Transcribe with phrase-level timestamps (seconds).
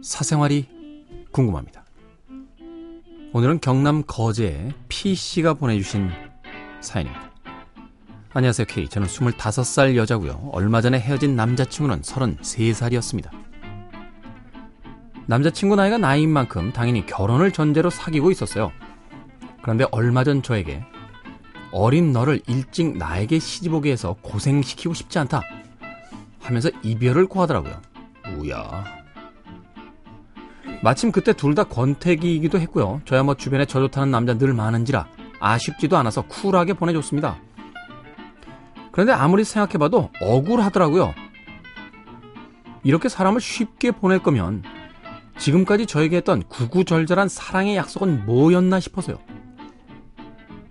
[0.00, 0.68] 사생활이
[1.32, 1.84] 궁금합니다.
[3.32, 6.08] 오늘은 경남 거제의 P씨가 보내주신
[6.80, 7.32] 사연입니다.
[8.32, 8.88] 안녕하세요, K.
[8.88, 10.50] 저는 25살 여자고요.
[10.52, 13.30] 얼마 전에 헤어진 남자친구는 33살이었습니다.
[15.26, 18.70] 남자친구 나이가 나이인 만큼 당연히 결혼을 전제로 사귀고 있었어요.
[19.62, 20.84] 그런데 얼마 전 저에게
[21.72, 25.42] 어린 너를 일찍 나에게 시집 오게 해서 고생시키고 싶지 않다
[26.38, 27.82] 하면서 이별을 고하더라고요.
[28.38, 29.03] 우야.
[30.84, 33.00] 마침 그때 둘 다 권태기이기도 했고요.
[33.04, 35.06] 저야 뭐 주변에 저 좋다는 남자 늘 많은지라
[35.40, 37.38] 아쉽지도 않아서 쿨하게 보내줬습니다.
[38.92, 41.14] 그런데 아무리 생각해봐도 억울하더라고요.
[42.84, 44.62] 이렇게 사람을 쉽게 보낼 거면
[45.38, 49.18] 지금까지 저에게 했던 구구절절한 사랑의 약속은 뭐였나 싶어서요.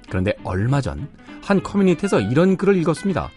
[0.07, 3.29] 그런데 얼마 전 한 커뮤니티에서 이런 글을 읽었습니다.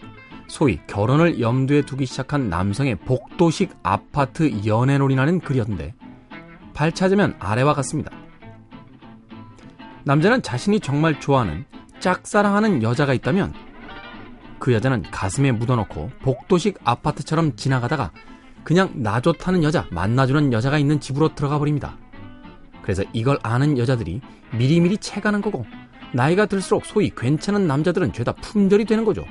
[0.47, 5.93] 소위 결혼을 염두에 두기 시작한 남성의 복도식 아파트 연애놀이라는 글이었는데
[6.77, 8.11] 발찾으면 아래와 같습니다.
[10.03, 11.65] 남자는 자신이 정말 좋아하는
[11.99, 13.51] 짝사랑하는 여자가 있다면
[14.59, 18.11] 그 여자는 가슴에 묻어놓고 복도식 아파트처럼 지나가다가
[18.63, 21.97] 그냥 나 좋다는 여자, 만나주는 여자가 있는 집으로 들어가 버립니다.
[22.83, 24.21] 그래서 이걸 아는 여자들이
[24.53, 25.65] 미리미리 채가는 거고
[26.13, 29.25] 나이가 들수록 소위 괜찮은 남자들은 죄다 품절이 되는 거죠.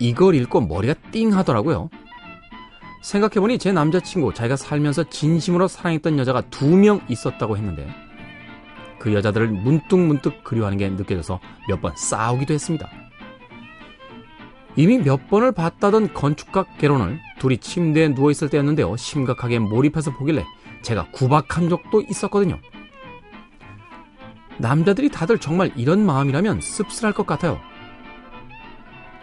[0.00, 1.88] 이걸 읽고 머리가 띵 하더라고요.
[3.00, 7.88] 생각해보니 제 남자친구 자기가 살면서 진심으로 사랑했던 여자가 두 명 있었다고 했는데
[8.98, 12.88] 그 여자들을 문득문득 그리워하는 게 느껴져서 몇 번 싸우기도 했습니다.
[14.76, 18.96] 이미 몇 번을 봤다던 건축학 개론을 둘이 침대에 누워있을 때였는데요.
[18.96, 20.44] 심각하게 몰입해서 보길래
[20.82, 22.58] 제가 구박한 적도 있었거든요.
[24.58, 27.60] 남자들이 다들 정말 이런 마음이라면 씁쓸할 것 같아요.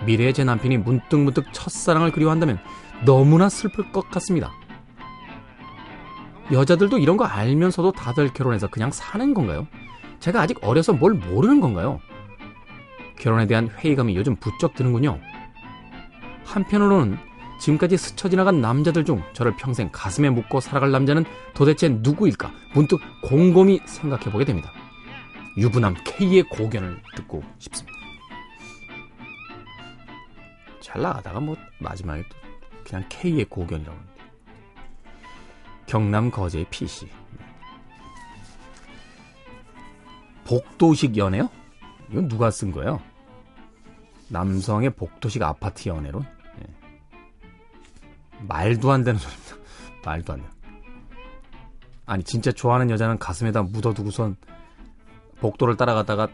[0.06, 2.60] 미래의 제 남편이 문득문득 첫사랑을 그리워한다면
[3.06, 4.52] 너무나 슬플 것 같습니다.
[6.52, 9.68] 여자들도 이런 거 알면서도 다들 결혼해서 그냥 사는 건가요?
[10.20, 12.00] 제가 아직 어려서 뭘 모르는 건가요?
[13.20, 15.20] 결혼에 대한 회의감이 요즘 부쩍 드는군요.
[16.44, 17.18] 한편으로는
[17.60, 23.82] 지금까지 스쳐 지나간 남자들 중 저를 평생 가슴에 묻고 살아갈 남자는 도대체 누구일까 문득 곰곰이
[23.86, 24.72] 생각해 보게 됩니다.
[25.58, 27.95] 유부남 K의 고견을 듣고 싶습니다.
[30.96, 32.38] 잘 나가다가 뭐 마지막에 또
[32.86, 34.24] 그냥 K의 고견이라고 합니다.
[35.88, 37.10] 경남 거제의 PC.
[40.46, 41.50] 복도식 연애요?
[42.10, 43.02] 이건 누가 쓴 거예요?
[44.30, 46.22] 남성의 복도식 아파트 연애로?
[46.22, 46.66] 네.
[48.48, 49.56] 말도 안 되는 소리입니다.
[50.06, 50.48] 말도 안 돼.
[52.06, 54.38] 아니 진짜 좋아하는 여자는 가슴에다 묻어두고선
[55.42, 56.30] 복도를 따라가다가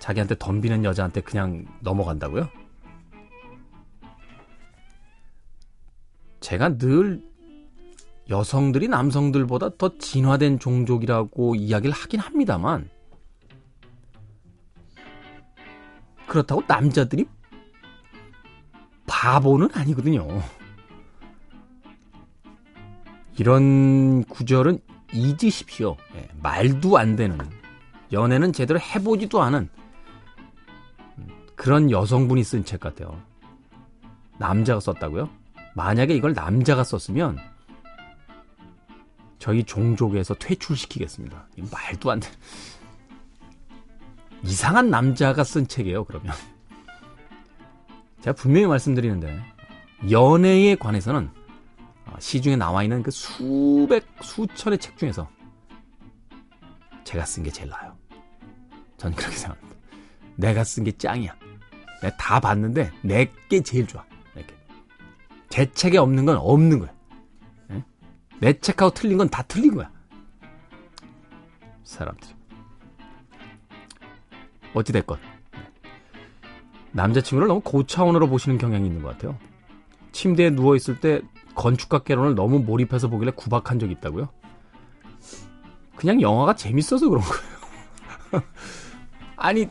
[0.00, 2.65] 자기한테 덤비는 여자한테 그냥 넘어간다고요?
[6.46, 7.20] 제가 늘
[8.30, 12.88] 여성들이 남성들보다 더 진화된 종족이라고 이야기를 하긴 합니다만
[16.28, 17.26] 그렇다고 남자들이
[19.08, 20.24] 바보는 아니거든요.
[23.36, 24.78] 이런 구절은
[25.12, 25.96] 잊으십시오.
[26.14, 27.36] 예, 말도 안 되는
[28.12, 29.68] 연애는 제대로 해보지도 않은
[31.56, 33.20] 그런 여성분이 쓴 책 같아요.
[34.38, 35.45] 남자가 썼다고요?
[35.76, 37.38] 만약에 이걸 남자가 썼으면
[39.38, 41.48] 저희 종족에서 퇴출시키겠습니다.
[41.70, 42.28] 말도 안 돼.
[44.42, 46.32] 이상한 남자가 쓴 책이에요, 그러면.
[48.22, 49.38] 제가 분명히 말씀드리는데,
[50.10, 51.30] 연애에 관해서는
[52.20, 55.28] 시중에 나와 있는 그 수백, 수천의 책 중에서
[57.04, 57.94] 제가 쓴 게 제일 나아요.
[58.96, 59.76] 전 그렇게 생각합니다.
[60.36, 61.36] 내가 쓴 게 짱이야.
[62.00, 64.02] 내가 다 봤는데 내 게 제일 좋아.
[65.46, 65.48] 이렇게.
[65.48, 66.92] 제 책에 없는 건 없는 거야.
[67.68, 67.84] 네?
[68.40, 69.90] 내 책하고 틀린 건 다 틀린 거야.
[71.84, 72.34] 사람들이.
[74.74, 75.18] 어찌됐건.
[76.92, 79.38] 남자친구를 너무 고차원으로 보시는 경향이 있는 것 같아요.
[80.12, 81.20] 침대에 누워있을 때
[81.54, 84.28] 건축학 개론을 너무 몰입해서 보길래 구박한 적이 있다고요?
[85.94, 88.42] 그냥 영화가 재밌어서 그런 거예요.
[89.36, 89.68] 아니,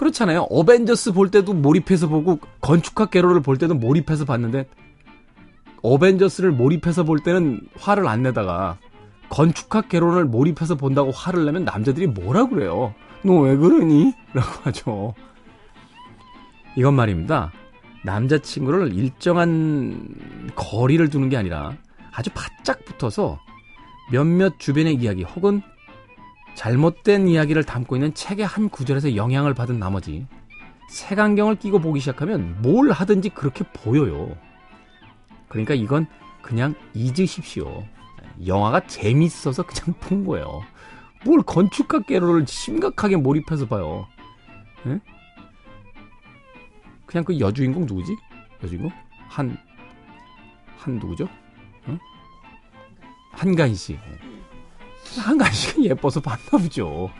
[0.00, 0.46] 그렇잖아요.
[0.48, 4.66] 어벤져스 볼 때도 몰입해서 보고 건축학 개론을 볼 때도 몰입해서 봤는데
[5.82, 8.78] 어벤져스를 몰입해서 볼 때는 화를 안 내다가
[9.28, 12.94] 건축학 개론을 몰입해서 본다고 화를 내면 남자들이 뭐라 그래요?
[13.22, 14.14] 너 왜 그러니?
[14.32, 15.14] 라고 하죠.
[16.76, 17.52] 이건 말입니다.
[18.02, 20.08] 남자친구를 일정한
[20.56, 21.76] 거리를 두는 게 아니라
[22.10, 23.38] 아주 바짝 붙어서
[24.10, 25.60] 몇몇 주변의 이야기 혹은
[26.60, 30.26] 잘못된 이야기를 담고 있는 책의 한 구절에서 영향을 받은 나머지
[30.90, 34.36] 색안경을 끼고 보기 시작하면 뭘 하든지 그렇게 보여요.
[35.48, 36.06] 그러니까 이건
[36.42, 37.82] 그냥 잊으십시오.
[38.46, 40.60] 영화가 재밌어서 그냥 본 거예요.
[41.24, 41.40] 뭘
[42.02, 44.06] 깨로를 심각하게 몰입해서 봐요.
[44.84, 45.00] 응?
[47.06, 48.14] 그냥 그 여주인공 누구지?
[48.62, 48.90] 여주인공?
[49.30, 49.56] 한,
[50.76, 51.26] 한 누구죠?
[51.88, 51.98] 응?
[53.32, 53.98] 한가인 씨.
[55.18, 57.10] 한가인 씨가 예뻐서 봤나 보죠.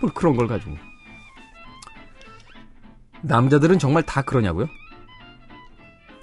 [0.00, 0.76] 뭘 그런 걸 가지고.
[3.22, 4.68] 남자들은 정말 다 그러냐고요?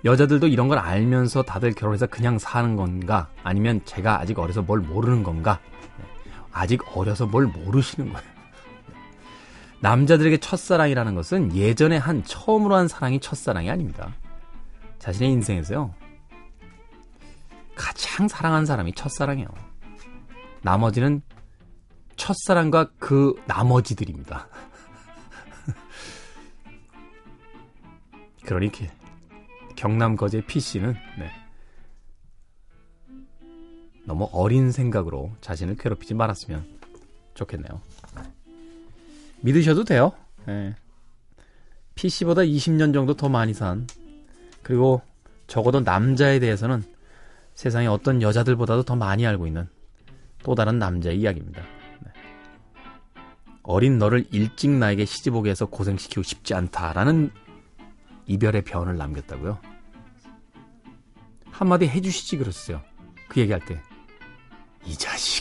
[0.06, 3.30] 여자들도 이런 걸 알면서 다들 결혼해서 그냥 사는 건가?
[3.44, 5.60] 아니면 제가 아직 어려서 뭘 모르는 건가?
[6.52, 8.34] 아직 어려서 뭘 모르시는 거예요.
[9.80, 14.14] 남자들에게 첫사랑이라는 것은 예전에 한 처음으로 한 사랑이 첫사랑이 아닙니다.
[15.00, 15.94] 자신의 인생에서요.
[17.76, 19.48] 가장 사랑한 사람이 첫사랑이에요.
[20.64, 21.22] 나머지는
[22.16, 24.48] 첫사랑과 그 나머지들입니다.
[28.46, 28.72] 그러니
[29.76, 31.32] 경남 거제 PC는 네.
[34.06, 36.66] 너무 어린 생각으로 자신을 괴롭히지 말았으면
[37.34, 37.82] 좋겠네요.
[39.42, 40.14] 믿으셔도 돼요.
[40.46, 40.76] 네.
[41.96, 43.88] PC보다 20년 정도 더 많이 산
[44.62, 45.02] 그리고
[45.48, 46.84] 적어도 남자에 대해서는
[47.54, 49.68] 세상에 어떤 여자들보다도 더 많이 알고 있는
[50.44, 51.62] 또 다른 남자의 이야기입니다.
[52.02, 52.12] 네.
[53.64, 57.32] 어린 너를 일찍 나에게 시집 오게 해서 고생시키고 싶지 않다라는
[58.28, 59.58] 이별의 변을 남겼다고요.
[61.50, 62.82] 한마디 해주시지 그랬어요.
[63.28, 63.82] 그 얘기할 때.
[64.86, 65.33] 이 자식.